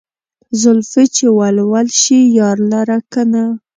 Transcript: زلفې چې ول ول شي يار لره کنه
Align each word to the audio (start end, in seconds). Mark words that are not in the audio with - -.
زلفې 0.61 1.03
چې 1.15 1.25
ول 1.37 1.57
ول 1.71 1.87
شي 2.01 2.19
يار 2.37 2.57
لره 2.71 2.97
کنه 3.13 3.43